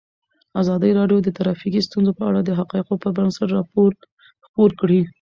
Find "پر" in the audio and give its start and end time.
3.01-3.11